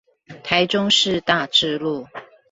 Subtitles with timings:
[0.43, 2.07] 台中市大智路